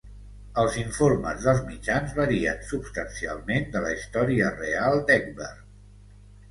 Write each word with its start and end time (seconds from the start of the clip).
Els 0.61 0.77
informes 0.83 1.45
dels 1.49 1.61
mitjans 1.67 2.17
varien 2.21 2.65
substancialment 2.73 3.71
de 3.77 3.85
la 3.87 3.93
història 3.99 4.53
real 4.59 5.01
d"Egbert. 5.07 6.23